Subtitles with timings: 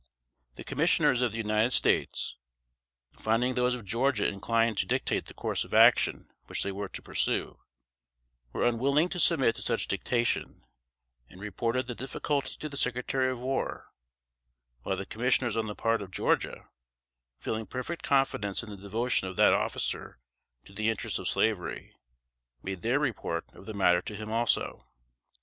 [0.55, 2.35] The commissioners of the United States,
[3.19, 7.03] finding those of Georgia inclined to dictate the course of action which they were to
[7.03, 7.59] pursue,
[8.51, 10.63] were unwilling to submit to such dictation,
[11.29, 13.93] and reported the difficulty to the Secretary of War;
[14.81, 16.67] while the commissioners on the part of Georgia,
[17.37, 20.17] feeling perfect confidence in the devotion of that officer
[20.65, 21.95] to the interests of slavery,
[22.63, 24.87] made their report of the matter to him also.